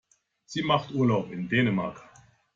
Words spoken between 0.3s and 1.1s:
Sie macht